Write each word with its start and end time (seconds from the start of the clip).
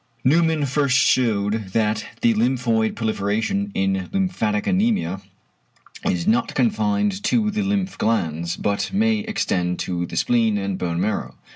Neumann 0.23 0.65
first 0.65 0.97
shewed 0.97 1.73
that 1.73 2.07
the 2.21 2.33
lymphoid 2.33 2.95
proliferation 2.95 3.69
in 3.75 4.09
lymphatic 4.11 4.63
anæmia 4.63 5.21
is 6.09 6.25
not 6.25 6.55
confined 6.55 7.21
to 7.23 7.51
the 7.51 7.61
lymph 7.61 7.99
glands, 7.99 8.57
but 8.57 8.91
may 8.91 9.19
extend 9.19 9.77
to 9.77 10.07
the 10.07 10.17
spleen 10.17 10.57
and 10.57 10.79
bone 10.79 10.99
marrow. 10.99 11.35